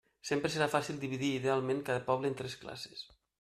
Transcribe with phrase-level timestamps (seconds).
[0.27, 3.07] Sempre serà fàcil dividir idealment cada poble en tres classes.